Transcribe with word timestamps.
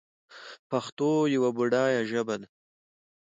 پښتو 0.69 1.09
یوه 1.35 1.49
بډایه 1.57 2.01
ژبه 2.09 2.35
ده. 2.41 2.47